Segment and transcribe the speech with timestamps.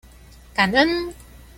[0.55, 1.13] 感恩！